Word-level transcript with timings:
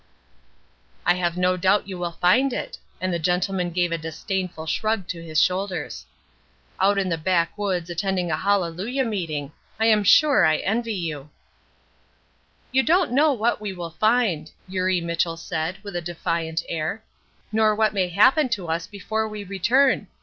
"I 1.05 1.13
have 1.13 1.37
no 1.37 1.55
doubt 1.55 1.87
you 1.87 1.95
will 1.95 2.11
find 2.13 2.53
it," 2.53 2.79
and 2.99 3.13
the 3.13 3.19
gentleman 3.19 3.69
gave 3.69 3.91
a 3.91 3.99
disdainful 3.99 4.65
shrug 4.65 5.07
to 5.09 5.21
his 5.21 5.39
shoulders. 5.39 6.07
"Out 6.79 6.97
in 6.97 7.07
the 7.09 7.19
backwoods 7.19 7.87
attending 7.87 8.31
a 8.31 8.35
hallelujah 8.37 9.05
meeting! 9.05 9.51
I 9.79 9.85
am 9.85 10.03
sure 10.03 10.43
I 10.43 10.57
envy 10.57 10.95
you." 10.95 11.29
"You 12.71 12.81
don't 12.81 13.11
know 13.11 13.31
what 13.31 13.61
we 13.61 13.73
will 13.73 13.91
find," 13.91 14.49
Eurie 14.67 15.01
Mitchell 15.01 15.37
said, 15.37 15.77
with 15.83 15.95
a 15.95 16.01
defiant 16.01 16.63
air. 16.67 17.03
"Nor 17.51 17.75
what 17.75 17.93
may 17.93 18.07
happen 18.09 18.49
to 18.49 18.69
us 18.69 18.87
before 18.87 19.27
we 19.27 19.43
return. 19.43 20.07